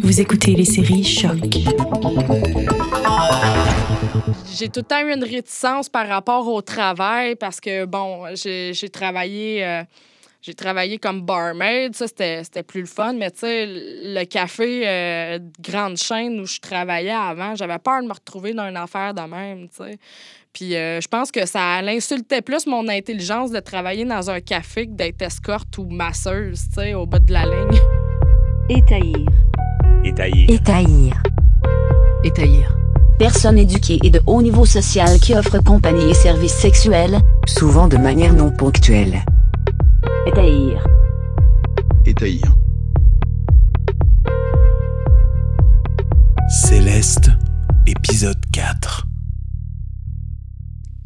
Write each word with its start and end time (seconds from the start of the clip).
Vous 0.00 0.20
écoutez 0.20 0.54
les 0.54 0.64
séries 0.64 1.04
Choc. 1.04 1.38
J'ai 4.58 4.68
tout 4.68 4.80
le 4.80 4.84
temps 4.84 5.00
eu 5.00 5.12
une 5.12 5.24
réticence 5.24 5.88
par 5.88 6.08
rapport 6.08 6.46
au 6.48 6.62
travail 6.62 7.36
parce 7.36 7.60
que, 7.60 7.84
bon, 7.84 8.24
j'ai 8.34 8.88
travaillé. 8.90 9.64
euh, 9.64 9.82
j'ai 10.42 10.54
travaillé 10.54 10.98
comme 10.98 11.22
barmaid, 11.22 11.96
ça 11.96 12.06
c'était 12.06 12.44
c'était 12.44 12.62
plus 12.62 12.82
le 12.82 12.86
fun, 12.86 13.14
mais 13.14 13.32
tu 13.32 13.40
sais, 13.40 13.66
le 13.66 14.24
café 14.26 14.86
euh, 14.86 15.38
de 15.40 15.50
grande 15.60 15.96
chaîne 15.96 16.38
où 16.38 16.46
je 16.46 16.60
travaillais 16.60 17.10
avant, 17.10 17.56
j'avais 17.56 17.78
peur 17.80 18.00
de 18.00 18.06
me 18.06 18.12
retrouver 18.12 18.54
dans 18.54 18.68
une 18.68 18.76
affaire 18.76 19.12
de 19.12 19.22
même, 19.22 19.68
tu 19.68 19.84
sais. 19.84 19.98
Puis 20.52 20.76
euh, 20.76 21.00
je 21.00 21.08
pense 21.08 21.32
que 21.32 21.46
ça 21.46 21.82
l'insultait 21.82 22.42
plus 22.42 22.66
mon 22.66 22.86
intelligence 22.88 23.50
de 23.50 23.58
travailler 23.58 24.04
dans 24.04 24.30
un 24.30 24.40
café 24.40 24.86
que 24.86 24.92
d'être 24.92 25.20
escorte 25.22 25.78
ou 25.78 25.86
masseuse, 25.86 26.60
tu 26.68 26.80
sais, 26.80 26.94
au 26.94 27.06
bout 27.06 27.18
de 27.18 27.32
la 27.32 27.44
ligne. 27.44 27.80
Étaillir. 28.68 29.26
Étaillir. 30.06 30.48
Étaillir. 30.48 31.22
Étaillir. 32.22 32.78
Personne 33.18 33.58
éduquée 33.58 33.98
et 34.04 34.10
de 34.10 34.20
haut 34.26 34.40
niveau 34.40 34.64
social 34.64 35.18
qui 35.18 35.34
offre 35.34 35.58
compagnie 35.58 36.08
et 36.08 36.14
services 36.14 36.54
sexuels. 36.54 37.18
souvent 37.48 37.88
de 37.88 37.96
manière 37.96 38.32
non 38.32 38.52
ponctuelle. 38.52 39.24
Étaillir. 40.28 40.86
Étaillir. 42.04 42.56
Céleste, 46.48 47.30
épisode 47.88 48.40
4. 48.52 49.08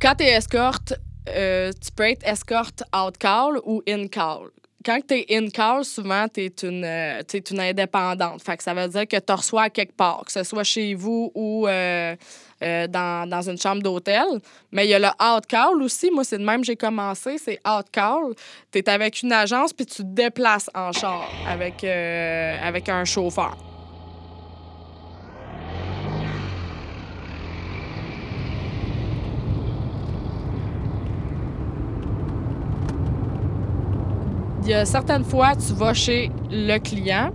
Quand 0.03 0.15
tu 0.17 0.25
es 0.25 0.33
escorte, 0.33 0.93
euh, 1.31 1.71
tu 1.81 1.91
peux 1.93 2.11
être 2.11 2.27
escorte 2.29 2.83
out-call 2.95 3.61
ou 3.65 3.83
in-call. 3.89 4.51
Quand 4.85 4.99
tu 5.07 5.15
es 5.15 5.27
in-call, 5.37 5.85
souvent, 5.85 6.27
tu 6.27 6.41
es, 6.41 6.55
une, 6.63 6.85
euh, 6.85 7.23
une 7.51 7.61
indépendante. 7.61 8.43
Fait 8.43 8.57
que 8.57 8.63
ça 8.63 8.73
veut 8.73 8.89
dire 8.89 9.07
que 9.07 9.19
tu 9.19 9.33
reçois 9.33 9.69
quelque 9.69 9.95
part, 9.95 10.23
que 10.25 10.33
ce 10.33 10.43
soit 10.43 10.65
chez 10.65 10.95
vous 10.95 11.31
ou 11.35 11.69
euh, 11.69 12.17
euh, 12.63 12.87
dans, 12.87 13.29
dans 13.29 13.43
une 13.43 13.59
chambre 13.59 13.83
d'hôtel. 13.83 14.25
Mais 14.73 14.87
il 14.87 14.91
y 14.91 14.95
a 14.95 14.99
le 14.99 15.09
out-call 15.09 15.83
aussi. 15.83 16.11
Moi, 16.11 16.25
c'est 16.25 16.39
de 16.39 16.45
même 16.45 16.61
que 16.61 16.67
j'ai 16.67 16.77
commencé. 16.77 17.37
C'est 17.37 17.61
out-call. 17.67 18.35
Tu 18.73 18.79
es 18.79 18.89
avec 18.89 19.23
une 19.23 19.33
agence 19.33 19.75
puis 19.75 19.85
tu 19.85 19.97
te 19.97 20.03
déplaces 20.03 20.71
en 20.75 20.93
char 20.93 21.29
avec, 21.47 21.85
euh, 21.85 22.57
avec 22.63 22.89
un 22.89 23.05
chauffeur. 23.05 23.70
Il 34.63 34.69
y 34.69 34.75
a 34.75 34.85
certaines 34.85 35.25
fois, 35.25 35.53
tu 35.57 35.73
vas 35.73 35.95
chez 35.95 36.31
le 36.51 36.79
client. 36.79 37.31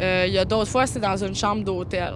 Euh, 0.00 0.24
il 0.26 0.34
y 0.34 0.38
a 0.38 0.44
d'autres 0.44 0.70
fois, 0.70 0.86
c'est 0.86 1.00
dans 1.00 1.16
une 1.16 1.34
chambre 1.34 1.64
d'hôtel. 1.64 2.14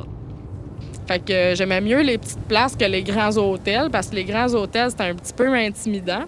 Fait 1.07 1.25
que 1.25 1.55
j'aimais 1.55 1.81
mieux 1.81 2.03
les 2.03 2.19
petites 2.19 2.43
places 2.47 2.77
que 2.77 2.85
les 2.85 3.03
grands 3.03 3.35
hôtels 3.37 3.89
parce 3.91 4.09
que 4.09 4.17
les 4.17 4.25
grands 4.25 4.53
hôtels, 4.53 4.91
c'était 4.91 5.05
un 5.05 5.15
petit 5.15 5.33
peu 5.33 5.53
intimidant. 5.55 6.25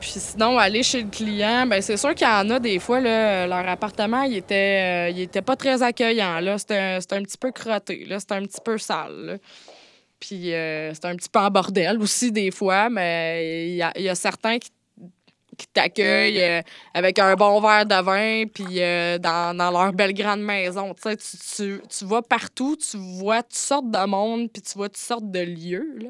Puis 0.00 0.12
sinon, 0.16 0.58
aller 0.58 0.82
chez 0.82 1.02
le 1.02 1.10
client, 1.10 1.66
ben 1.66 1.80
c'est 1.82 1.96
sûr 1.98 2.14
qu'il 2.14 2.26
y 2.26 2.30
en 2.30 2.48
a 2.50 2.58
des 2.58 2.78
fois, 2.78 3.00
là, 3.00 3.46
leur 3.46 3.68
appartement, 3.68 4.22
il 4.22 4.36
était, 4.38 5.08
euh, 5.08 5.10
il 5.10 5.20
était 5.20 5.42
pas 5.42 5.54
très 5.54 5.82
accueillant. 5.82 6.40
Là. 6.40 6.58
C'était, 6.58 6.78
un- 6.78 6.96
un 6.96 7.22
petit 7.22 7.38
peu 7.38 7.52
crotté. 7.52 8.04
Là. 8.06 8.18
C'était 8.18 8.34
un 8.34 8.42
petit 8.42 8.60
peu 8.64 8.78
sale. 8.78 9.38
Puis 10.18 10.54
euh, 10.54 10.94
c'était 10.94 11.08
un 11.08 11.16
petit 11.16 11.28
peu 11.28 11.40
en 11.40 11.50
bordel 11.50 11.98
aussi 12.00 12.32
des 12.32 12.50
fois, 12.50 12.88
mais 12.88 13.68
il 13.68 13.74
y 13.74 14.02
y 14.02 14.08
a 14.08 14.14
certains 14.14 14.58
qui 14.58 14.70
qui 15.56 15.66
t'accueillent 15.66 16.42
euh, 16.42 16.62
avec 16.94 17.18
un 17.18 17.34
bon 17.34 17.60
verre 17.60 17.86
de 17.86 18.02
vin, 18.02 18.44
puis 18.46 18.80
euh, 18.80 19.18
dans, 19.18 19.56
dans 19.56 19.70
leur 19.70 19.92
belle 19.92 20.14
grande 20.14 20.40
maison. 20.40 20.94
Tu, 20.94 21.02
sais, 21.02 21.16
tu, 21.56 21.80
tu, 21.88 22.04
vas 22.04 22.22
partout, 22.22 22.76
tu 22.76 22.96
vois 22.96 23.42
toutes 23.42 23.54
sortes 23.54 23.90
de 23.90 24.06
monde, 24.06 24.50
puis 24.52 24.62
tu 24.62 24.72
vois 24.74 24.88
toutes 24.88 24.96
sortes 24.96 25.30
de 25.30 25.40
lieux. 25.40 25.98
Là. 26.00 26.08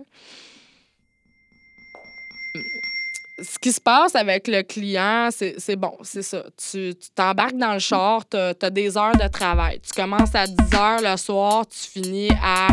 Ce 3.42 3.58
qui 3.58 3.72
se 3.72 3.80
passe 3.80 4.14
avec 4.14 4.46
le 4.46 4.62
client, 4.62 5.30
c'est 5.32 5.76
bon, 5.76 5.96
c'est 6.02 6.22
ça. 6.22 6.44
Tu 6.56 6.94
tu 6.94 7.10
t'embarques 7.14 7.56
dans 7.56 7.72
le 7.72 7.80
char, 7.80 8.28
tu 8.28 8.36
as, 8.36 8.70
des 8.70 8.96
heures 8.96 9.16
de 9.16 9.26
travail. 9.26 9.80
Tu 9.80 9.92
commences 9.92 10.34
à 10.34 10.46
10 10.46 10.74
heures 10.76 11.00
le 11.02 11.16
soir, 11.16 11.66
tu 11.66 12.00
finis 12.00 12.30
à 12.42 12.68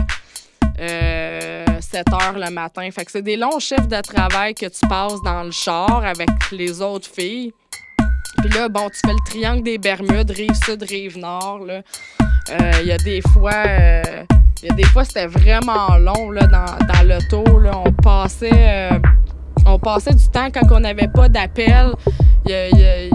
euh, 0.79 1.65
7 1.79 2.05
heures 2.13 2.37
le 2.39 2.49
matin. 2.51 2.87
Fait 2.91 3.05
que 3.05 3.11
c'est 3.11 3.21
des 3.21 3.35
longs 3.37 3.59
chiffres 3.59 3.87
de 3.87 4.01
travail 4.01 4.53
que 4.53 4.65
tu 4.67 4.87
passes 4.87 5.21
dans 5.23 5.43
le 5.43 5.51
char 5.51 6.03
avec 6.05 6.29
les 6.51 6.81
autres 6.81 7.09
filles. 7.09 7.53
Puis 8.37 8.49
là, 8.49 8.69
bon, 8.69 8.87
tu 8.89 8.99
fais 9.05 9.13
le 9.13 9.19
triangle 9.25 9.63
des 9.63 9.77
Bermudes, 9.77 10.31
rive 10.31 10.53
sud, 10.65 10.83
rive 10.89 11.17
nord. 11.17 11.59
là. 11.65 11.81
Euh, 12.51 12.71
Il 12.81 12.87
y 12.87 12.91
a 12.91 12.97
des 12.97 13.21
fois. 13.33 13.53
euh, 13.67 14.01
il 14.61 14.67
y 14.67 14.71
a 14.71 14.75
des 14.75 14.83
fois, 14.85 15.05
c'était 15.05 15.27
vraiment 15.27 15.97
long 15.97 16.31
là, 16.31 16.45
dans, 16.47 16.85
dans 16.85 17.07
l'auto. 17.07 17.43
On 17.85 17.91
passait. 17.93 18.49
euh, 18.53 18.99
on 19.65 19.77
passait 19.79 20.13
du 20.13 20.27
temps 20.29 20.47
quand 20.53 20.71
on 20.71 20.79
n'avait 20.79 21.07
pas 21.07 21.27
d'appel. 21.29 21.93
Il 22.45 22.51
y 22.51 22.53
a, 22.53 22.67
il 22.69 23.11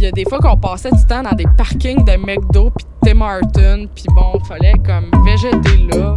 il 0.00 0.12
des 0.12 0.24
fois 0.28 0.38
qu'on 0.38 0.56
passait 0.56 0.90
du 0.92 1.04
temps 1.06 1.22
dans 1.22 1.32
des 1.34 1.46
parkings 1.56 2.04
de 2.04 2.16
McDo 2.16 2.70
puis 2.70 2.84
de 2.84 3.10
Tim 3.10 3.20
Hortons. 3.20 3.88
Puis 3.94 4.04
bon, 4.14 4.38
fallait 4.44 4.74
comme 4.86 5.10
végéter 5.24 5.78
là. 5.92 6.14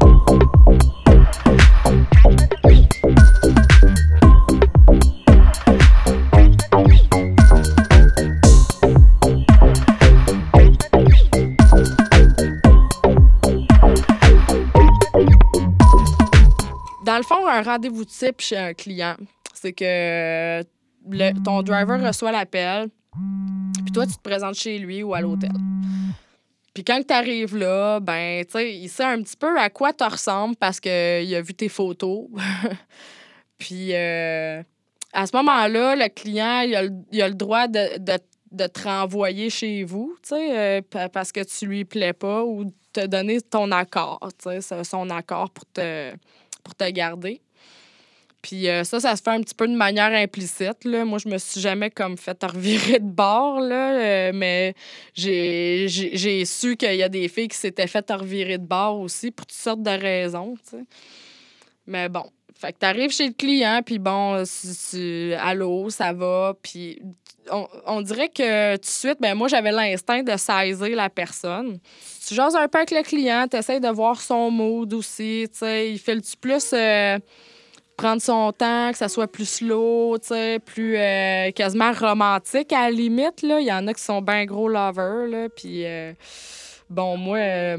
Un 17.51 17.61
rendez-vous 17.61 18.05
type 18.05 18.39
chez 18.41 18.57
un 18.57 18.73
client, 18.73 19.15
c'est 19.53 19.73
que 19.73 20.61
ton 21.43 21.61
driver 21.63 22.01
reçoit 22.01 22.31
l'appel, 22.31 22.89
puis 23.83 23.91
toi, 23.93 24.05
tu 24.05 24.15
te 24.15 24.21
présentes 24.21 24.55
chez 24.55 24.77
lui 24.77 25.03
ou 25.03 25.13
à 25.13 25.21
l'hôtel. 25.21 25.51
Puis 26.73 26.85
quand 26.85 27.01
tu 27.05 27.13
arrives 27.13 27.57
là, 27.57 27.99
ben, 27.99 28.45
tu 28.45 28.51
sais, 28.53 28.73
il 28.73 28.87
sait 28.87 29.03
un 29.03 29.21
petit 29.21 29.35
peu 29.35 29.59
à 29.59 29.69
quoi 29.69 29.91
tu 29.91 30.05
ressembles 30.05 30.55
parce 30.55 30.79
qu'il 30.79 31.35
a 31.35 31.41
vu 31.41 31.53
tes 31.53 31.67
photos. 31.67 32.27
puis 33.57 33.93
euh, 33.93 34.63
à 35.11 35.27
ce 35.27 35.35
moment-là, 35.35 35.95
le 35.97 36.07
client, 36.07 36.61
il 36.61 36.75
a, 36.75 37.27
le- 37.27 37.33
droit 37.33 37.67
de, 37.67 37.97
de, 37.97 38.67
te 38.67 38.83
renvoyer 38.83 39.49
chez 39.49 39.83
vous, 39.83 40.15
tu 40.23 40.29
sais, 40.29 40.57
euh, 40.57 40.81
pa- 40.89 41.09
parce 41.09 41.33
que 41.33 41.41
tu 41.43 41.65
lui 41.65 41.83
plais 41.83 42.13
pas 42.13 42.43
ou 42.45 42.65
te 42.93 43.05
donner 43.05 43.41
ton 43.41 43.69
accord, 43.71 44.29
tu 44.41 44.61
sais, 44.61 44.83
son 44.85 45.09
accord 45.09 45.49
pour 45.49 45.65
te, 45.65 46.13
pour 46.63 46.75
te 46.75 46.89
garder. 46.89 47.41
Puis 48.41 48.67
euh, 48.67 48.83
ça, 48.83 48.99
ça 48.99 49.15
se 49.15 49.21
fait 49.21 49.29
un 49.29 49.41
petit 49.41 49.53
peu 49.53 49.67
de 49.67 49.75
manière 49.75 50.11
implicite. 50.11 50.85
Moi, 50.85 51.19
je 51.19 51.29
me 51.29 51.37
suis 51.37 51.61
jamais 51.61 51.91
comme 51.91 52.17
fait 52.17 52.41
revirer 52.43 52.99
de 52.99 53.09
bord, 53.09 53.59
euh, 53.61 54.31
mais 54.33 54.73
j'ai 55.13 56.45
su 56.45 56.75
qu'il 56.75 56.95
y 56.95 57.03
a 57.03 57.09
des 57.09 57.27
filles 57.27 57.49
qui 57.49 57.57
s'étaient 57.57 57.87
fait 57.87 58.09
revirer 58.09 58.57
de 58.57 58.65
bord 58.65 58.99
aussi 58.99 59.31
pour 59.31 59.45
toutes 59.45 59.57
sortes 59.57 59.83
de 59.83 59.91
raisons. 59.91 60.55
Mais 61.85 62.09
bon, 62.09 62.25
fait 62.61 62.73
que 62.73 62.77
t'arrives 62.77 63.11
chez 63.11 63.27
le 63.27 63.33
client, 63.33 63.81
puis 63.85 63.99
bon, 63.99 64.43
si- 64.45 65.33
allô, 65.39 65.89
ça 65.89 66.13
va, 66.13 66.53
puis 66.61 67.01
on, 67.51 67.67
on 67.87 68.01
dirait 68.01 68.29
que 68.29 68.75
tout 68.75 68.81
de 68.81 68.85
suite, 68.85 69.17
ben 69.19 69.35
moi, 69.35 69.47
j'avais 69.47 69.71
l'instinct 69.71 70.23
de 70.23 70.37
saisir 70.37 70.95
la 70.95 71.09
personne. 71.09 71.79
Tu 72.27 72.35
jases 72.35 72.55
un 72.55 72.67
peu 72.67 72.77
avec 72.77 72.91
le 72.91 73.01
client, 73.01 73.47
tu 73.49 73.57
de 73.57 73.91
voir 73.91 74.21
son 74.21 74.51
mood 74.51 74.93
aussi, 74.93 75.47
tu 75.51 75.57
sais, 75.59 75.91
il 75.91 75.99
fait-tu 75.99 76.37
plus... 76.37 76.71
euh, 76.73 77.17
prendre 77.97 78.21
son 78.21 78.51
temps, 78.51 78.91
que 78.91 78.97
ça 78.97 79.09
soit 79.09 79.27
plus 79.27 79.47
slow, 79.47 80.17
tu 80.17 80.59
plus 80.65 80.97
euh, 80.97 81.51
quasiment 81.51 81.91
romantique 81.91 82.73
à 82.73 82.89
la 82.89 82.91
limite. 82.91 83.43
Là. 83.43 83.59
Il 83.59 83.67
y 83.67 83.71
en 83.71 83.85
a 83.85 83.93
qui 83.93 84.01
sont 84.01 84.23
bien 84.23 84.45
gros 84.45 84.67
lovers. 84.67 85.27
Là, 85.27 85.49
puis, 85.49 85.85
euh, 85.85 86.13
bon, 86.89 87.15
moi, 87.17 87.37
euh, 87.37 87.77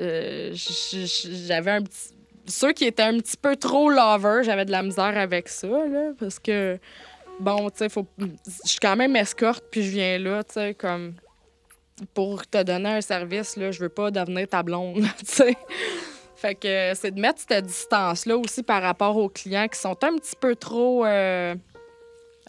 euh, 0.00 0.52
j'avais 0.52 1.70
un 1.70 1.82
petit. 1.82 2.10
Ceux 2.48 2.72
qui 2.72 2.84
étaient 2.86 3.02
un 3.02 3.18
petit 3.18 3.36
peu 3.36 3.56
trop 3.56 3.90
lovers, 3.90 4.42
j'avais 4.42 4.64
de 4.64 4.70
la 4.70 4.82
misère 4.82 5.16
avec 5.16 5.48
ça, 5.48 5.68
là, 5.68 6.12
parce 6.18 6.38
que, 6.38 6.78
bon, 7.40 7.68
tu 7.70 7.78
sais, 7.78 7.88
faut. 7.88 8.06
Je 8.18 8.68
suis 8.68 8.80
quand 8.80 8.96
même 8.96 9.14
escorte, 9.16 9.64
puis 9.70 9.82
je 9.82 9.90
viens 9.90 10.18
là, 10.18 10.42
tu 10.44 10.54
sais, 10.54 10.74
comme. 10.74 11.14
Pour 12.14 12.46
te 12.46 12.62
donner 12.62 12.90
un 12.90 13.00
service, 13.00 13.56
là, 13.56 13.72
je 13.72 13.80
veux 13.80 13.88
pas 13.88 14.12
devenir 14.12 14.48
ta 14.48 14.62
blonde, 14.62 15.02
tu 15.18 15.26
sais. 15.26 15.56
Fait 16.36 16.54
que 16.54 16.92
c'est 16.94 17.10
de 17.10 17.20
mettre 17.20 17.40
cette 17.46 17.66
distance-là 17.66 18.36
aussi 18.36 18.62
par 18.62 18.80
rapport 18.80 19.16
aux 19.16 19.28
clients 19.28 19.66
qui 19.66 19.78
sont 19.78 19.96
un 20.04 20.16
petit 20.16 20.36
peu 20.40 20.54
trop 20.54 21.04
euh, 21.04 21.56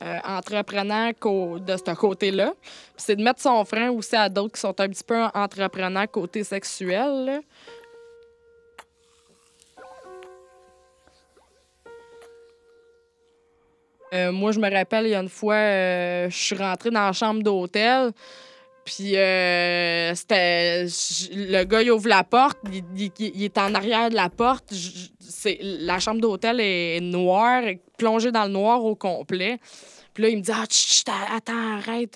euh, 0.03 0.17
entreprenants 0.23 1.09
de 1.09 1.75
ce 1.75 1.95
côté-là. 1.95 2.53
C'est 2.95 3.15
de 3.15 3.23
mettre 3.23 3.41
son 3.41 3.65
frein 3.65 3.89
aussi 3.89 4.15
à 4.15 4.29
d'autres 4.29 4.53
qui 4.53 4.61
sont 4.61 4.79
un 4.79 4.87
petit 4.89 5.03
peu 5.03 5.23
entreprenants 5.33 6.05
côté 6.05 6.43
sexuel. 6.43 7.25
là. 7.25 7.39
Euh, 14.13 14.31
moi, 14.31 14.51
je 14.51 14.59
me 14.59 14.69
rappelle, 14.71 15.05
il 15.05 15.11
y 15.11 15.15
a 15.15 15.19
une 15.21 15.29
fois, 15.29 15.53
euh, 15.55 16.29
je 16.29 16.37
suis 16.37 16.55
rentrée 16.55 16.89
dans 16.89 17.05
la 17.05 17.13
chambre 17.13 17.43
d'hôtel. 17.43 18.11
Puis 18.85 19.15
euh, 19.17 20.15
c'était. 20.15 20.85
Le 21.31 21.63
gars, 21.63 21.81
il 21.83 21.91
ouvre 21.91 22.07
la 22.07 22.23
porte, 22.23 22.57
il, 22.95 23.43
est 23.43 23.57
en 23.59 23.75
arrière 23.75 24.09
de 24.09 24.15
la 24.15 24.29
porte. 24.29 24.73
La 25.61 25.99
chambre 25.99 26.21
d'hôtel 26.21 26.59
est 26.59 26.99
noire, 27.01 27.61
plongée 27.97 28.31
dans 28.31 28.45
le 28.45 28.51
noir 28.51 28.83
au 28.83 28.95
complet. 28.95 29.59
Puis 30.13 30.23
là, 30.23 30.29
il 30.29 30.37
me 30.37 30.41
dit 30.41 30.51
Ah, 30.51 31.35
attends, 31.35 31.77
arrête, 31.77 32.15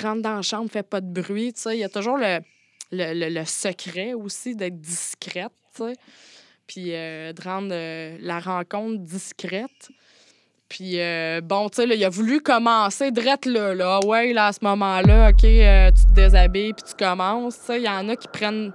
rentre 0.00 0.22
dans 0.22 0.36
la 0.36 0.42
chambre, 0.42 0.70
fais 0.70 0.84
pas 0.84 1.00
de 1.00 1.20
bruit. 1.20 1.52
Tu 1.52 1.62
sais, 1.62 1.76
il 1.76 1.80
y 1.80 1.84
a 1.84 1.88
toujours 1.88 2.16
le, 2.16 2.38
le, 2.92 3.14
le- 3.14 3.30
le 3.34 3.44
secret 3.46 4.12
aussi 4.14 4.54
d'être 4.54 4.80
discrète, 4.80 5.50
tu 5.74 5.82
sais. 5.88 5.94
Puis 6.66 6.94
euh, 6.94 7.32
de 7.32 7.42
rendre 7.42 7.68
euh, 7.72 8.16
la 8.20 8.40
rencontre 8.40 9.00
discrète. 9.02 9.90
Puis, 10.66 10.98
euh, 10.98 11.40
bon, 11.42 11.68
tu 11.68 11.82
sais, 11.82 11.96
il 11.96 12.04
a 12.04 12.08
voulu 12.08 12.40
commencer 12.40 13.10
direct 13.12 13.44
là, 13.46 13.74
là. 13.74 14.00
Ah 14.02 14.06
Ouais, 14.06 14.32
là, 14.32 14.46
à 14.46 14.52
ce 14.52 14.58
moment-là, 14.62 15.28
OK, 15.28 15.36
tu 15.42 16.06
te 16.06 16.12
déshabilles 16.14 16.72
puis 16.72 16.84
tu 16.90 17.04
commences. 17.04 17.58
Il 17.68 17.82
y 17.82 17.88
en 17.88 18.08
a 18.08 18.16
qui 18.16 18.26
prennent... 18.28 18.72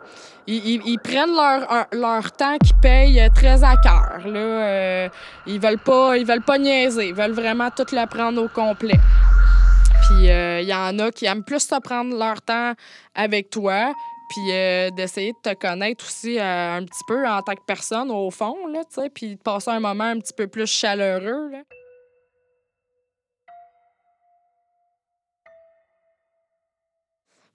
Ils, 0.48 0.82
ils- 0.86 1.00
prennent 1.00 1.36
leur, 1.36 1.88
leur 1.92 2.32
temps 2.32 2.58
qu'ils 2.60 2.76
payent 2.78 3.28
très 3.36 3.64
à 3.64 3.76
cœur, 3.76 4.22
là. 4.28 5.10
Ils 5.46 5.60
veulent 5.60 5.80
pas 5.80 6.16
ils 6.18 6.26
veulent 6.26 6.44
pas 6.44 6.58
niaiser. 6.58 7.10
Ils 7.10 7.14
veulent 7.14 7.34
vraiment 7.34 7.70
tout 7.72 7.86
le 7.92 8.06
prendre 8.08 8.42
au 8.44 8.48
complet. 8.48 9.00
Puis, 10.08 10.26
il 10.28 10.66
y 10.68 10.74
en 10.74 10.98
a 11.00 11.12
qui 11.12 11.26
aiment 11.26 11.44
plus 11.44 11.60
se 11.68 11.80
prendre 11.82 12.18
leur 12.18 12.42
temps 12.42 12.74
avec 13.14 13.50
toi 13.50 13.94
puis 14.30 14.52
euh, 14.52 14.92
d'essayer 14.92 15.34
de 15.34 15.52
te 15.52 15.54
connaître 15.56 16.06
aussi 16.06 16.38
euh, 16.40 16.78
un 16.78 16.86
petit 16.86 17.04
peu 17.08 17.28
en 17.28 17.42
tant 17.42 17.56
que 17.56 17.66
personne, 17.66 18.12
au 18.12 18.30
fond, 18.32 18.68
là, 18.68 18.82
puis 19.14 19.36
de 19.36 19.42
passer 19.42 19.72
un 19.72 19.80
moment 19.80 20.06
un 20.06 20.20
petit 20.20 20.34
peu 20.34 20.48
plus 20.48 20.68
chaleureux, 20.68 21.50
là. 21.50 21.64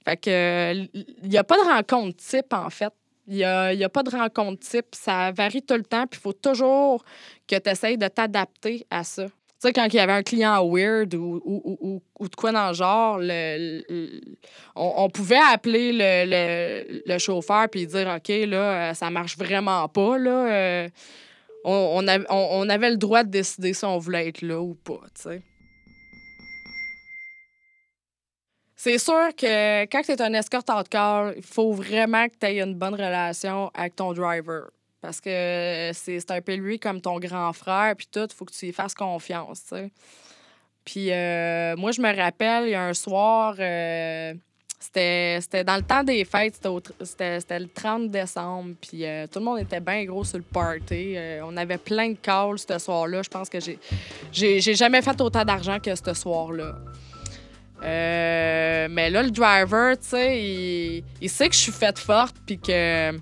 Fait 0.04 0.18
que 0.18 0.74
il 0.92 1.28
n'y 1.28 1.38
a 1.38 1.44
pas 1.44 1.56
de 1.56 1.66
rencontre 1.66 2.16
type, 2.18 2.52
en 2.52 2.68
fait. 2.68 2.92
Il 3.26 3.36
n'y 3.36 3.44
a, 3.44 3.68
a 3.68 3.88
pas 3.88 4.02
de 4.02 4.10
rencontre 4.10 4.60
type. 4.60 4.94
Ça 4.94 5.32
varie 5.32 5.62
tout 5.62 5.74
le 5.74 5.82
temps, 5.82 6.06
puis 6.06 6.20
il 6.20 6.22
faut 6.22 6.34
toujours 6.34 7.02
que 7.48 7.56
tu 7.56 7.70
essayes 7.70 7.96
de 7.96 8.08
t'adapter 8.08 8.86
à 8.90 9.02
ça. 9.02 9.26
Quand 9.72 9.86
il 9.86 9.94
y 9.94 9.98
avait 9.98 10.12
un 10.12 10.22
client 10.22 10.66
weird 10.68 11.14
ou, 11.14 11.40
ou, 11.44 11.62
ou- 11.80 12.02
ou- 12.20 12.28
de 12.28 12.34
quoi 12.36 12.52
dans 12.52 12.68
le 12.68 12.74
genre, 12.74 13.18
le- 13.20 14.20
on, 14.76 15.08
pouvait 15.10 15.38
appeler 15.52 15.92
le, 15.92 17.02
le- 17.06 17.18
chauffeur 17.18 17.68
puis 17.68 17.86
dire 17.86 18.12
OK, 18.16 18.28
là, 18.28 18.90
euh, 18.90 18.94
ça 18.94 19.10
marche 19.10 19.36
vraiment 19.36 19.88
pas. 19.88 20.18
Là, 20.18 20.30
euh, 20.52 20.88
on, 21.64 21.90
on, 22.04 22.08
av- 22.08 22.26
on- 22.30 22.68
avait 22.68 22.90
le 22.90 22.96
droit 22.96 23.22
de 23.24 23.30
décider 23.30 23.72
si 23.72 23.84
on 23.84 23.98
voulait 23.98 24.28
être 24.28 24.42
là 24.42 24.60
ou 24.60 24.74
pas. 24.74 25.00
sais. 25.14 25.40
C'est 28.76 28.98
sûr 28.98 29.28
que 29.36 29.84
quand 29.84 30.02
tu 30.02 30.12
es 30.12 30.20
un 30.20 30.34
escorte 30.34 30.68
call, 30.90 31.34
il 31.36 31.42
faut 31.42 31.72
vraiment 31.72 32.26
que 32.28 32.34
tu 32.38 32.46
aies 32.46 32.60
une 32.60 32.74
bonne 32.74 32.94
relation 32.94 33.70
avec 33.74 33.96
ton 33.96 34.12
driver. 34.12 34.68
Parce 35.04 35.20
que 35.20 35.90
c'est 35.92 36.18
c'est 36.18 36.30
un 36.30 36.40
peu 36.40 36.54
lui 36.54 36.78
comme 36.78 36.98
ton 36.98 37.18
grand 37.18 37.52
frère, 37.52 37.94
puis 37.94 38.08
tout, 38.10 38.26
il 38.26 38.34
faut 38.34 38.46
que 38.46 38.54
tu 38.54 38.64
lui 38.64 38.72
fasses 38.72 38.94
confiance, 38.94 39.60
tu 39.64 39.76
sais. 39.76 39.90
Puis 40.82 41.12
euh, 41.12 41.76
moi, 41.76 41.92
je 41.92 42.00
me 42.00 42.16
rappelle, 42.16 42.68
il 42.68 42.70
y 42.70 42.74
a 42.74 42.84
un 42.84 42.94
soir, 42.94 43.54
euh, 43.58 44.32
c'était 44.78 45.62
dans 45.62 45.76
le 45.76 45.82
temps 45.82 46.02
des 46.02 46.24
fêtes, 46.24 46.58
c'était 47.02 47.58
le 47.58 47.68
30 47.68 48.10
décembre, 48.10 48.76
puis 48.80 49.04
euh, 49.04 49.26
tout 49.26 49.40
le 49.40 49.44
monde 49.44 49.58
était 49.58 49.80
bien 49.80 50.06
gros 50.06 50.24
sur 50.24 50.38
le 50.38 50.44
party. 50.44 51.16
Euh, 51.18 51.42
on 51.44 51.54
avait 51.58 51.76
plein 51.76 52.08
de 52.08 52.16
calls 52.16 52.58
ce 52.58 52.78
soir-là. 52.78 53.20
Je 53.20 53.28
pense 53.28 53.50
que 53.50 53.58
j'ai 53.60 54.74
jamais 54.74 55.02
fait 55.02 55.20
autant 55.20 55.44
d'argent 55.44 55.80
que 55.80 55.94
ce 55.94 56.14
soir-là. 56.14 56.76
Euh, 57.82 58.88
mais 58.90 59.10
là, 59.10 59.22
le 59.22 59.30
driver, 59.30 59.98
tu 59.98 60.08
sais, 60.08 60.42
il, 60.42 61.04
il 61.20 61.28
sait 61.28 61.50
que 61.50 61.54
je 61.54 61.60
suis 61.60 61.72
faite 61.72 61.98
forte, 61.98 62.36
puis 62.46 62.58
que, 62.58 63.12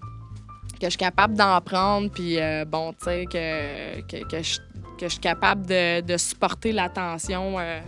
que 0.82 0.86
je 0.86 0.90
suis 0.90 0.98
capable 0.98 1.34
d'en 1.34 1.60
prendre, 1.60 2.10
puis 2.10 2.40
euh, 2.40 2.64
bon, 2.64 2.92
tu 2.92 3.04
sais, 3.04 3.24
que, 3.26 4.00
que, 4.02 4.24
que 4.28 4.42
je, 4.42 4.58
que 4.98 5.04
je 5.04 5.08
suis 5.08 5.20
capable 5.20 5.64
de, 5.66 6.00
de 6.00 6.16
supporter 6.16 6.72
la 6.72 6.88
tension 6.88 7.58
euh, 7.60 7.78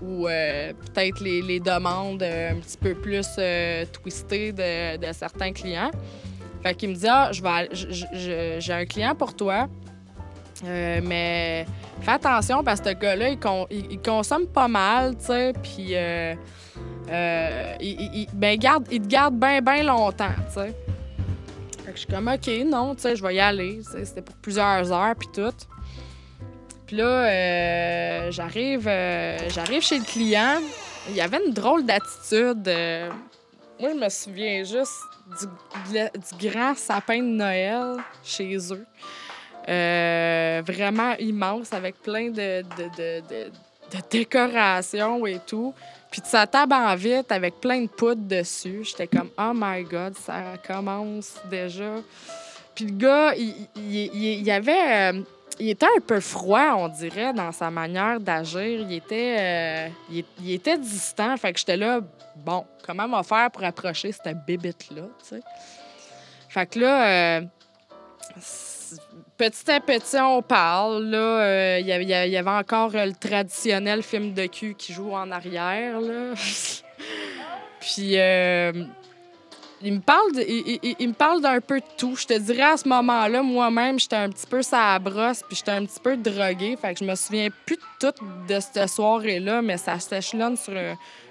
ou 0.00 0.28
euh, 0.28 0.72
peut-être 0.72 1.20
les, 1.20 1.42
les 1.42 1.58
demandes 1.58 2.22
un 2.22 2.54
petit 2.60 2.78
peu 2.78 2.94
plus 2.94 3.26
twistées 3.92 4.52
de, 4.52 4.96
de 4.96 5.12
certains 5.12 5.52
clients. 5.52 5.90
Fait 6.62 6.74
qu'il 6.74 6.90
me 6.90 6.94
dit, 6.94 7.08
ah, 7.08 7.30
je 7.32 7.42
vais 7.42 8.60
j'ai 8.60 8.72
un 8.72 8.86
client 8.86 9.14
pour 9.16 9.34
toi, 9.34 9.66
mais 10.62 11.66
fais 12.02 12.12
attention 12.12 12.62
parce 12.62 12.80
que 12.80 12.90
ce 12.90 12.94
gars-là, 12.94 13.30
il, 13.30 13.38
con- 13.40 13.66
il- 13.70 13.90
il 13.92 13.98
consomme 14.00 14.46
pas 14.46 14.68
mal, 14.68 15.16
tu 15.18 15.24
sais, 15.26 15.52
puis 15.62 15.94
il, 15.94 16.36
il- 17.80 18.28
ben, 18.34 18.58
garde, 18.58 18.86
il 18.90 19.02
te 19.02 19.06
garde 19.08 19.34
bien, 19.34 19.60
bien 19.60 19.82
longtemps, 19.82 20.26
tu 20.48 20.54
sais. 20.60 20.74
Fait 21.84 21.92
que 21.92 21.96
je 21.96 22.00
suis 22.00 22.06
comme, 22.08 22.28
OK, 22.28 22.48
non, 22.66 22.94
tu 22.94 23.02
sais, 23.02 23.16
je 23.16 23.22
vais 23.22 23.34
y 23.34 23.40
aller. 23.40 23.80
C'était 24.04 24.22
pour 24.22 24.36
plusieurs 24.36 24.92
heures, 24.92 25.14
puis 25.16 25.28
tout. 25.32 25.52
Puis 26.86 26.96
là, 26.96 27.04
euh, 27.04 28.30
j'arrive 28.32 28.86
euh, 28.88 29.38
j'arrive 29.48 29.82
chez 29.82 29.98
le 29.98 30.04
client. 30.04 30.60
Il 31.08 31.14
y 31.14 31.20
avait 31.20 31.38
une 31.46 31.52
drôle 31.52 31.86
d'attitude. 31.86 32.66
euh, 32.66 33.08
moi, 33.78 33.90
je 33.94 33.96
me 34.04 34.08
souviens 34.08 34.64
juste 34.64 35.00
du, 35.40 36.48
grand 36.48 36.74
sapin 36.76 37.18
de 37.18 37.28
Noël 37.28 37.96
chez 38.24 38.56
eux. 38.72 38.84
Vraiment 40.66 41.14
immense, 41.18 41.72
avec 41.72 42.02
plein 42.02 42.30
de- 42.30 42.62
de 43.92 43.98
décorations 44.10 45.26
et 45.26 45.40
tout. 45.46 45.74
Puis 46.10 46.20
de 46.20 46.26
sa 46.26 46.44
en 46.72 46.94
vitre 46.96 47.32
avec 47.32 47.60
plein 47.60 47.82
de 47.82 47.88
poudre 47.88 48.22
dessus. 48.26 48.80
J'étais 48.84 49.06
comme, 49.06 49.30
oh 49.38 49.52
my 49.54 49.84
God, 49.84 50.14
ça 50.16 50.54
commence 50.66 51.34
déjà. 51.48 51.96
Puis 52.74 52.86
le 52.86 52.92
gars, 52.92 53.34
il, 53.36 53.54
il, 53.76 54.40
il- 54.42 54.50
avait. 54.50 55.12
euh, 55.12 55.22
il 55.58 55.68
était 55.70 55.86
un 55.86 56.00
peu 56.00 56.20
froid, 56.20 56.74
on 56.78 56.88
dirait, 56.88 57.32
dans 57.34 57.52
sa 57.52 57.70
manière 57.70 58.18
d'agir. 58.18 58.80
Il 58.80 58.92
était, 58.94 59.36
euh, 59.38 59.88
il, 60.10 60.24
il 60.42 60.52
était 60.52 60.78
distant. 60.78 61.36
Fait 61.36 61.52
que 61.52 61.58
j'étais 61.58 61.76
là, 61.76 62.00
bon, 62.36 62.64
comment 62.84 63.04
on 63.04 63.08
va 63.10 63.22
faire 63.22 63.50
pour 63.50 63.62
approcher 63.62 64.10
cette 64.10 64.44
bébite-là, 64.46 65.02
tu 65.22 65.28
sais? 65.28 65.40
Fait 66.48 66.66
que 66.66 66.80
là, 66.80 67.06
euh, 67.06 67.40
petit 69.36 69.70
à 69.70 69.80
petit, 69.80 70.16
on 70.20 70.42
parle. 70.42 71.12
Euh, 71.14 71.78
il 71.80 71.86
y 71.86 71.92
avait- 71.92 72.48
encore 72.48 72.94
euh, 72.94 73.06
le 73.06 73.14
traditionnel 73.14 74.02
film 74.02 74.34
de 74.34 74.46
cul 74.46 74.74
qui 74.74 74.92
joue 74.92 75.12
en 75.12 75.30
arrière. 75.30 76.00
Là. 76.00 76.34
Puis, 77.80 78.18
euh, 78.18 78.72
il 79.82 79.94
me 79.94 80.00
parle 80.00 80.32
il, 80.36 81.08
me 81.08 81.14
parle 81.14 81.40
d'un 81.40 81.60
peu 81.60 81.80
de 81.80 81.86
tout. 81.96 82.14
Je 82.14 82.26
te 82.26 82.38
dirais 82.38 82.72
à 82.72 82.76
ce 82.76 82.86
moment-là, 82.88 83.42
moi-même, 83.42 83.98
j'étais 83.98 84.16
un 84.16 84.28
petit 84.28 84.46
peu 84.46 84.60
sa 84.60 84.98
brosse, 84.98 85.42
puis 85.48 85.56
j'étais 85.56 85.70
un 85.70 85.86
petit 85.86 86.00
peu 86.00 86.18
droguée. 86.18 86.76
Fait 86.76 86.92
que 86.92 87.00
je 87.00 87.04
me 87.04 87.14
souviens 87.14 87.48
plus 87.64 87.76
de 87.76 88.10
tout 88.10 88.24
de 88.46 88.60
cette 88.60 88.90
soirée-là, 88.90 89.62
mais 89.62 89.78
ça 89.78 89.98
s'échelonne 89.98 90.58
sur 90.58 90.74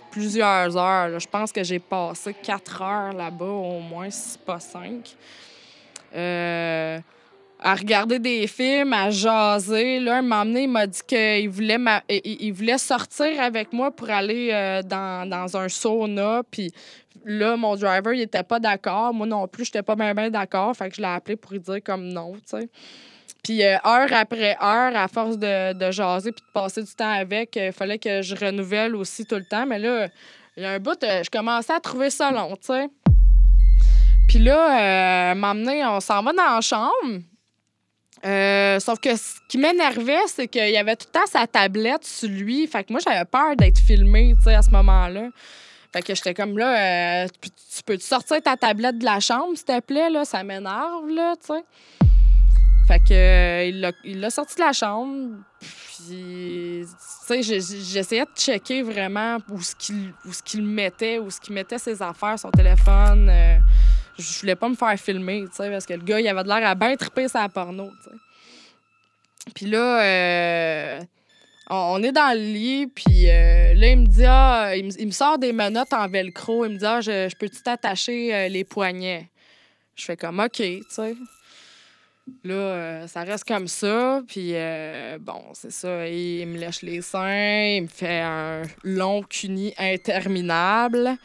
plusieurs 0.10 0.76
heures. 0.76 1.10
là. 1.10 1.20
Je 1.20 1.28
pense 1.28 1.52
que 1.52 1.64
j'ai 1.64 1.78
passé 1.78 2.34
quatre 2.34 2.82
heures 2.82 3.14
là-bas, 3.14 3.46
au 3.46 3.80
moins, 3.82 4.10
si 4.10 4.40
pas 4.40 4.60
cinq. 4.60 5.16
Euh, 6.16 7.00
à 7.62 7.76
regarder 7.76 8.20
des 8.20 8.48
films, 8.48 8.94
à 8.94 9.10
jaser. 9.10 10.00
Là, 10.00 10.18
un 10.18 10.22
moment 10.22 10.46
donné, 10.46 10.64
il 10.64 10.70
m'a 10.70 10.88
dit 10.88 11.02
qu'il 11.06 11.50
voulait, 11.50 11.78
ma- 11.78 12.04
il, 12.10 12.52
voulait 12.54 12.78
sortir 12.78 13.40
avec 13.42 13.74
moi 13.74 13.92
pour 13.92 14.10
aller 14.10 14.50
euh, 14.54 14.82
dans, 14.82 15.28
dans 15.30 15.58
un 15.58 15.68
sauna. 15.68 16.42
Puis 16.50 16.72
là, 17.26 17.58
mon 17.58 17.76
driver, 17.76 18.14
il 18.14 18.22
était 18.22 18.44
pas 18.44 18.60
d'accord. 18.60 19.14
Moi 19.14 19.28
non 19.28 19.48
plus, 19.48 19.66
j'étais 19.66 19.84
pas 19.84 19.96
bien 19.96 20.30
d'accord. 20.30 20.76
Fait 20.76 20.90
que 20.90 20.96
je 20.96 21.02
l'ai 21.02 21.08
appelé 21.08 21.36
pour 21.36 21.52
lui 21.52 21.60
dire 21.60 21.80
comme 21.84 22.08
non, 22.08 22.34
tu 22.34 22.42
sais. 22.46 22.70
Puis 23.44 23.64
euh, 23.64 23.76
heure 23.86 24.12
après 24.14 24.56
heure, 24.62 24.96
à 24.96 25.08
force 25.08 25.38
de, 25.38 25.74
de 25.74 25.92
jaser 25.92 26.32
puis 26.32 26.44
de 26.46 26.52
passer 26.54 26.84
du 26.84 26.94
temps 26.94 27.12
avec, 27.12 27.56
il 27.56 27.72
fallait 27.72 28.00
que 28.00 28.22
je 28.22 28.36
renouvelle 28.36 28.96
aussi 28.96 29.26
tout 29.26 29.36
le 29.36 29.46
temps. 29.46 29.66
Mais 29.66 29.80
là, 29.80 30.08
il 30.56 30.64
y 30.64 30.66
a 30.66 30.72
un 30.72 30.80
bout, 30.80 30.98
je 31.02 31.30
commençais 31.30 31.74
à 31.74 31.80
trouver 31.80 32.10
ça 32.10 32.32
long, 32.32 32.56
tu 32.56 32.68
sais. 32.68 32.90
Puis 34.30 34.38
là, 34.40 35.32
euh, 35.32 35.36
m'emmener, 35.36 35.84
on 35.86 36.00
s'en 36.00 36.22
va 36.22 36.32
dans 36.32 36.56
la 36.56 36.62
chambre. 36.62 37.20
Euh, 38.26 38.80
sauf 38.80 39.00
que 39.00 39.16
ce 39.16 39.36
qui 39.50 39.58
m'énervait, 39.58 40.28
c'est 40.28 40.48
qu'il 40.48 40.70
y 40.70 40.78
avait 40.78 40.96
tout 40.96 41.08
le 41.14 41.20
temps 41.20 41.26
sa 41.26 41.48
tablette 41.48 42.06
sur 42.06 42.30
lui. 42.30 42.68
Fait 42.68 42.84
que 42.84 42.92
moi, 42.94 43.02
j'avais 43.04 43.26
peur 43.26 43.56
d'être 43.56 43.80
filmée, 43.80 44.34
tu 44.38 44.44
sais, 44.44 44.54
à 44.56 44.62
ce 44.62 44.70
moment-là. 44.72 45.30
Fait 45.92 46.04
que 46.04 46.14
j'étais 46.14 46.34
comme 46.36 46.58
là, 46.58 47.24
euh, 47.24 47.28
tu 47.28 47.40
peux- 47.50 47.56
tu 47.78 47.84
peux 47.84 47.98
sortir 47.98 48.40
ta 48.44 48.56
tablette 48.56 49.00
de 49.00 49.06
la 49.06 49.20
chambre, 49.20 49.56
s'il 49.56 49.66
te 49.66 49.80
plaît, 49.80 50.10
là? 50.12 50.24
Ça 50.26 50.44
m'énerve, 50.44 51.10
là, 51.10 51.34
tu 51.38 51.48
sais. 51.54 51.64
Fait 52.88 53.00
que 53.00 53.14
euh, 53.14 53.92
il 54.04 54.20
l'a- 54.20 54.30
sorti 54.30 54.56
de 54.56 54.62
la 54.62 54.74
chambre. 54.74 55.38
Puis, 55.60 56.84
tu 56.86 56.88
sais, 57.26 57.42
j'essayais 57.44 58.26
de 58.26 58.30
checker 58.36 58.82
vraiment 58.84 59.38
où 59.50 59.60
ce 59.62 59.74
qu'il 60.44 60.64
mettait, 60.64 61.18
où 61.20 61.30
ce 61.32 61.40
qu'il 61.40 61.54
mettait 61.56 61.80
ses 61.80 62.00
affaires, 62.02 62.38
son 62.38 62.52
téléphone. 62.52 63.30
Je 64.20 64.40
voulais 64.42 64.56
pas 64.56 64.70
me 64.70 64.76
faire 64.76 64.98
filmer, 65.00 65.46
tu 65.48 65.56
sais, 65.56 65.70
parce 65.70 65.86
que 65.86 65.94
le 65.94 66.04
gars, 66.04 66.20
il 66.20 66.28
avait 66.28 66.44
l'air 66.44 66.68
à 66.68 66.76
bien 66.76 66.96
triper 66.96 67.28
sa 67.28 67.48
porno, 67.50 67.90
tu 68.04 68.10
sais. 68.10 68.16
Puis 69.54 69.66
là, 69.66 70.02
euh, 70.02 71.00
on, 71.70 72.02
est 72.04 72.12
dans 72.12 72.36
le 72.38 72.44
lit, 72.44 72.88
puis 72.88 73.30
euh, 73.30 73.74
là, 73.74 73.88
il 73.88 74.00
me 74.00 74.06
dit, 74.06 74.26
ah, 74.26 74.76
il 74.76 75.08
me, 75.08 75.12
sort 75.12 75.38
des 75.38 75.54
menottes 75.54 75.94
en 75.94 76.08
velcro. 76.08 76.66
Il 76.66 76.74
me 76.74 76.78
dit, 76.78 76.86
ah, 76.86 77.02
je, 77.02 77.30
je 77.30 77.36
peux-tu 77.36 77.62
t'attacher 77.62 78.34
euh, 78.34 78.48
les 78.48 78.64
poignets? 78.64 79.30
Je 79.96 80.06
fais 80.06 80.18
comme, 80.18 80.40
OK, 80.40 80.52
tu 80.52 80.84
sais. 80.90 81.16
Là, 82.44 83.08
ça 83.08 83.24
reste 83.24 83.44
comme 83.46 83.68
ça. 83.68 84.22
Puis, 84.28 84.54
bon, 85.20 85.42
c'est 85.54 85.72
ça. 85.72 86.08
Il, 86.08 86.48
me 86.48 86.60
lèche 86.60 86.84
les 86.84 87.02
seins. 87.02 87.76
Il 87.78 87.84
me 87.84 87.88
fait 87.88 88.22
un 88.22 88.62
long 88.84 89.24
cuni 89.24 89.74
interminable. 89.80 91.18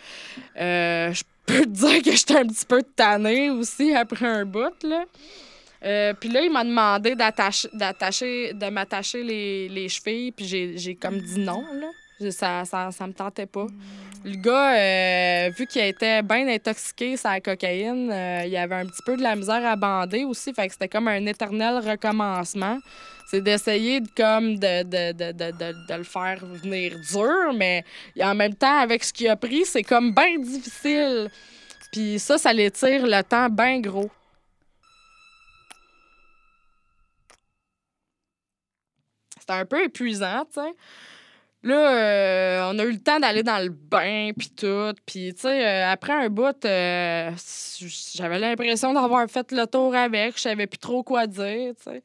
Je 0.57 1.23
peux 1.47 1.63
te 1.63 1.69
dire 1.69 2.03
que 2.03 2.13
j'étais 2.13 2.39
un 2.39 2.47
petit 2.47 2.67
peu 2.67 2.83
tannée 2.83 3.51
aussi 3.51 3.95
après 3.95 4.27
un 4.27 4.45
bout, 4.45 4.83
là. 4.83 5.05
Euh, 5.85 6.15
puis 6.15 6.31
là, 6.31 6.41
il 6.41 6.51
m'a 6.51 6.65
demandé 6.65 7.15
d'attacher, 7.15 7.69
de 8.55 8.71
m'attacher 8.71 9.23
les, 9.23 9.69
les 9.69 9.89
chevilles. 9.89 10.33
Puis 10.33 10.47
j'ai, 10.47 10.79
j'ai 10.79 10.95
comme 10.95 11.19
dit 11.21 11.41
non, 11.41 11.63
là. 11.75 11.89
Ça, 12.31 12.65
ça, 12.65 12.91
ça 12.91 13.07
me 13.07 13.13
tentait 13.13 13.47
pas. 13.47 13.67
Le 14.25 14.37
gars, 14.37 14.79
euh, 14.79 15.51
vu 15.51 15.67
qu'il 15.67 15.83
était 15.83 16.23
bien 16.23 16.49
intoxiqué 16.49 17.17
la 17.25 17.41
cocaïne, 17.41 18.11
euh, 18.11 18.45
il 18.47 18.57
avait 18.57 18.77
un 18.77 18.87
petit 18.87 19.03
peu 19.05 19.17
de 19.17 19.23
la 19.23 19.37
misère 19.37 19.67
à 19.67 19.77
bander 19.77 20.25
aussi. 20.25 20.55
Fait 20.55 20.67
que 20.67 20.73
c'était 20.73 20.89
comme 20.89 21.09
un 21.09 21.27
éternel 21.27 21.77
recommencement. 21.87 22.79
C'est 23.31 23.41
d'essayer 23.43 24.01
de, 24.01 24.09
comme 24.17 24.59
de, 24.59 24.83
de, 24.85 25.13
de, 25.13 25.33
de, 25.33 25.51
de- 25.51 25.87
de 25.89 25.95
le 25.95 26.05
faire 26.05 26.45
venir 26.47 26.97
dur, 27.11 27.53
mais 27.55 27.85
en 28.21 28.35
même 28.35 28.55
temps, 28.55 28.79
avec 28.79 29.03
ce 29.05 29.13
qu'il 29.13 29.29
a 29.29 29.37
pris, 29.37 29.65
c'est 29.65 29.83
comme 29.83 30.15
bien 30.15 30.39
difficile. 30.39 31.31
Puis 31.93 32.19
ça, 32.19 32.39
ça 32.39 32.53
l'étire 32.53 33.05
le 33.07 33.23
temps 33.23 33.49
bien 33.51 33.81
gros. 33.81 34.11
C'était 39.39 39.53
un 39.53 39.67
peu 39.67 39.85
épuisant, 39.85 40.45
tu 40.47 40.61
sais. 40.61 40.73
Là, 41.65 41.77
euh, 41.77 42.71
on 42.71 42.79
a 42.79 42.85
eu 42.85 42.93
le 42.93 42.99
temps 42.99 43.19
d'aller 43.19 43.43
dans 43.43 43.57
le 43.63 43.71
bain, 43.71 44.33
puis 44.37 44.51
tout. 44.51 44.93
Puis, 45.07 45.33
tu 45.33 45.41
sais, 45.41 45.67
euh, 45.67 45.91
après 45.91 46.13
un 46.13 46.29
bout, 46.29 46.63
euh, 46.67 47.31
j'avais 48.15 48.39
l'impression 48.39 48.93
d'avoir 48.93 49.27
fait 49.31 49.51
le 49.51 49.67
tour 49.67 49.95
avec. 49.97 50.37
Je 50.37 50.43
savais 50.43 50.67
plus 50.67 50.79
trop 50.79 51.03
quoi 51.03 51.27
dire, 51.27 51.73
tu 51.77 51.85
sais. 51.91 52.03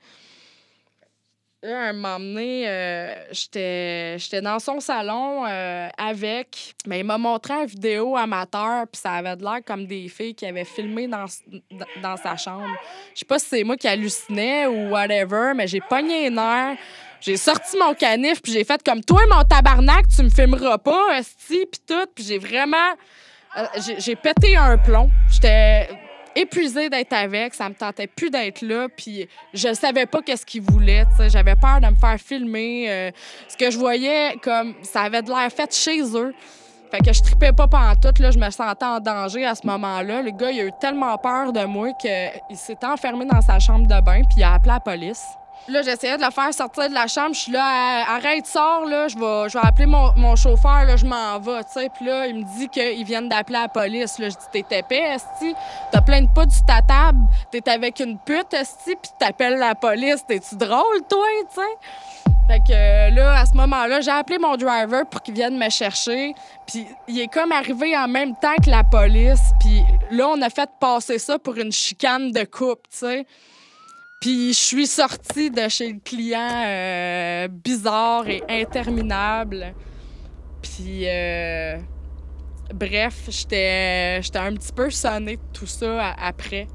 Là, 1.61 1.77
à 1.77 1.89
un 1.89 1.93
moment 1.93 2.19
donné, 2.19 2.63
j'étais 3.33 4.41
dans 4.41 4.59
son 4.59 4.79
salon 4.79 5.43
avec. 5.43 6.73
Mais 6.87 7.01
il 7.01 7.05
m'a 7.05 7.17
montré 7.17 7.53
une 7.53 7.65
vidéo 7.65 8.15
amateur, 8.15 8.87
puis 8.87 9.01
ça 9.01 9.11
avait 9.15 9.35
l'air 9.35 9.59
comme 9.65 9.85
des 9.85 10.07
filles 10.07 10.35
qui 10.35 10.45
avaient 10.45 10.63
filmé 10.63 11.09
dans, 11.09 11.25
dans- 12.01 12.15
sa 12.15 12.37
chambre. 12.37 12.65
Je 13.13 13.19
sais 13.19 13.25
pas 13.25 13.39
si 13.39 13.47
c'est 13.47 13.63
moi 13.65 13.75
qui 13.75 13.89
hallucinais 13.89 14.67
ou 14.67 14.91
whatever, 14.91 15.51
mais 15.53 15.67
j'ai 15.67 15.81
pogné 15.81 16.29
les 16.29 16.29
nerfs. 16.29 16.77
J'ai 17.21 17.37
sorti 17.37 17.77
mon 17.77 17.93
canif, 17.93 18.41
puis 18.41 18.51
j'ai 18.53 18.63
fait 18.63 18.81
comme 18.83 19.03
toi, 19.03 19.21
mon 19.29 19.43
tabarnak, 19.43 20.07
tu 20.07 20.23
me 20.23 20.29
filmeras 20.29 20.77
pas, 20.77 21.17
esti, 21.19 21.65
puis 21.71 21.81
tout. 21.87 22.05
Puis 22.15 22.23
j'ai 22.23 22.37
vraiment. 22.37 22.77
euh, 23.57 23.65
j'ai- 23.77 23.99
pété 24.15 24.55
un 24.55 24.77
plomb. 24.77 25.09
J'étais 25.31 25.89
épuisée 26.35 26.89
d'être 26.89 27.11
avec, 27.13 27.53
ça 27.55 27.67
me 27.67 27.73
tentait 27.73 28.07
plus 28.07 28.29
d'être 28.29 28.61
là, 28.61 28.87
puis 28.95 29.27
je 29.53 29.73
savais 29.73 30.05
pas 30.05 30.21
qu'est-ce 30.21 30.45
tu 31.09 31.17
sais. 31.17 31.29
J'avais 31.29 31.55
peur 31.55 31.81
de 31.81 31.87
me 31.87 31.95
faire 31.95 32.17
filmer. 32.19 32.85
euh, 32.89 33.11
ce 33.47 33.57
que 33.57 33.71
je 33.71 33.77
voyais, 33.77 34.35
comme, 34.43 34.75
ça 34.83 35.01
avait 35.01 35.21
de 35.23 35.29
l'air 35.29 35.49
fait 35.51 35.73
chez 35.75 36.01
eux. 36.15 36.33
Fait 36.91 36.99
que 36.99 37.11
je 37.11 37.21
tripais 37.21 37.51
pas 37.51 37.67
pantoute, 37.67 38.19
là, 38.19 38.31
je 38.31 38.39
me 38.39 38.49
sentais 38.49 38.85
en 38.85 38.99
danger 38.99 39.45
à 39.45 39.53
ce 39.55 39.65
moment-là. 39.67 40.21
Le 40.21 40.31
gars, 40.31 40.51
il 40.51 40.59
a 40.61 40.63
eu 40.65 40.71
tellement 40.79 41.17
peur 41.17 41.51
de 41.51 41.63
moi 41.65 41.89
qu'il 41.99 42.57
s'est 42.57 42.77
enfermé 42.83 43.25
dans 43.25 43.41
sa 43.41 43.59
chambre 43.59 43.87
de 43.87 44.01
bain, 44.01 44.21
puis 44.23 44.35
il 44.37 44.43
a 44.43 44.53
appelé 44.53 44.71
la 44.73 44.79
police. 44.79 45.23
Là, 45.67 45.83
j'essayais 45.83 46.17
de 46.17 46.23
le 46.23 46.31
faire 46.31 46.51
sortir 46.53 46.89
de 46.89 46.93
la 46.95 47.05
chambre. 47.05 47.33
Je 47.35 47.39
suis 47.41 47.51
là, 47.51 47.61
Ah, 47.63 48.15
arrête, 48.15 48.47
sors, 48.47 48.85
là. 48.85 49.07
Je 49.07 49.15
vais, 49.17 49.49
je 49.49 49.57
vais 49.59 49.65
appeler 49.65 49.85
mon, 49.85 50.11
mon 50.15 50.35
chauffeur, 50.35 50.85
là, 50.85 50.95
je 50.95 51.05
m'en 51.05 51.37
vais, 51.39 51.63
tu 51.65 51.73
sais. 51.73 51.89
Puis 51.95 52.05
là, 52.05 52.25
il 52.25 52.37
me 52.37 52.57
dit 52.57 52.67
qu'ils 52.69 53.03
viennent 53.05 53.29
d'appeler 53.29 53.59
la 53.59 53.67
police. 53.67 54.17
Là, 54.17 54.29
je 54.29 54.35
dis, 54.35 54.63
t'es 54.63 54.79
épais, 54.79 55.13
esti. 55.15 55.53
T'as 55.91 56.01
plein 56.01 56.21
de 56.21 56.29
potes 56.33 56.51
sur 56.51 56.65
ta 56.65 56.81
table. 56.81 57.19
T'es 57.51 57.69
avec 57.69 57.99
une 57.99 58.17
pute, 58.17 58.51
esti, 58.53 58.95
puis 58.95 59.11
t'appelles 59.19 59.59
la 59.59 59.75
police. 59.75 60.25
T'es-tu 60.27 60.55
drôle, 60.55 61.01
toi, 61.07 61.25
tu 61.53 61.61
sais? 61.61 62.31
Fait 62.47 62.59
que 62.61 62.73
euh, 62.73 63.09
là, 63.11 63.41
à 63.41 63.45
ce 63.45 63.53
moment-là, 63.53 64.01
j'ai 64.01 64.09
appelé 64.09 64.39
mon 64.39 64.55
driver 64.57 65.05
pour 65.05 65.21
qu'il 65.21 65.35
vienne 65.35 65.55
me 65.55 65.69
chercher. 65.69 66.33
Puis 66.65 66.87
il 67.07 67.19
est 67.19 67.27
comme 67.27 67.51
arrivé 67.51 67.95
en 67.95 68.07
même 68.07 68.35
temps 68.35 68.55
que 68.63 68.71
la 68.71 68.83
police. 68.83 69.51
Puis 69.59 69.83
là, 70.09 70.29
on 70.29 70.41
a 70.41 70.49
fait 70.49 70.67
passer 70.79 71.19
ça 71.19 71.37
pour 71.37 71.57
une 71.57 71.71
chicane 71.71 72.31
de 72.31 72.43
couple, 72.45 72.89
tu 72.89 72.97
sais. 72.97 73.27
Puis 74.19 74.51
je 74.51 74.59
suis 74.59 74.87
sortie 74.87 75.49
de 75.49 75.69
chez 75.69 75.93
le 75.93 75.99
client 76.03 76.63
euh, 76.65 77.47
bizarre 77.47 78.27
et 78.27 78.43
interminable. 78.49 79.73
Puis 80.61 81.07
euh, 81.07 81.77
bref, 82.73 83.29
j'étais 83.29 84.21
j'étais 84.21 84.39
un 84.39 84.53
petit 84.55 84.73
peu 84.73 84.89
sonnée 84.89 85.37
de 85.37 85.41
tout 85.53 85.67
ça 85.67 86.15
après. 86.21 86.67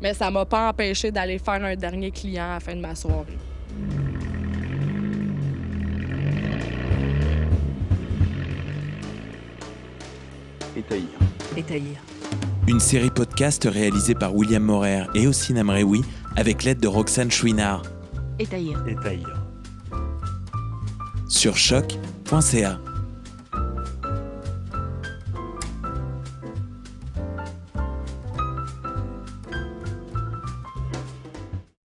Mais 0.00 0.14
ça 0.14 0.30
m'a 0.30 0.44
pas 0.44 0.68
empêché 0.68 1.10
d'aller 1.10 1.40
faire 1.40 1.64
un 1.64 1.74
dernier 1.74 2.12
client 2.12 2.44
à 2.44 2.54
la 2.54 2.60
fin 2.60 2.76
de 2.76 2.80
ma 2.80 2.94
soirée. 2.94 3.36
Étaillir. 10.76 11.08
Étaillir. 11.56 11.96
Une 12.68 12.78
série 12.78 13.10
podcast 13.10 13.66
réalisée 13.68 14.14
par 14.14 14.32
William 14.36 14.62
Morer 14.62 15.06
et 15.14 15.26
Ossine 15.26 15.58
Amreoui 15.58 16.02
avec 16.38 16.62
l'aide 16.62 16.78
de 16.78 16.86
Roxane 16.86 17.32
Chouinard 17.32 17.82
Étaillir. 18.38 18.80
Étaillir. 18.86 19.42
sur 21.28 21.56
choc.ca. 21.56 22.78